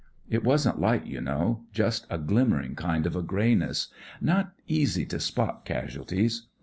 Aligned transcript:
It 0.31 0.43
wasn't 0.43 0.81
light, 0.81 1.05
you 1.05 1.21
know; 1.21 1.65
just 1.71 2.07
a 2.09 2.17
glimmering 2.17 2.73
kind 2.75 3.05
of 3.05 3.15
a 3.15 3.21
greyness. 3.21 3.89
Not 4.19 4.53
easy 4.67 5.05
to 5.05 5.19
spot 5.19 5.63
casualties. 5.63 6.47